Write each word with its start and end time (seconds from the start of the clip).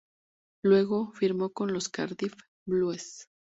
Luego 0.63 1.11
firmó 1.11 1.51
con 1.51 1.73
los 1.73 1.87
Cardiff 1.87 2.33
Blues. 2.67 3.27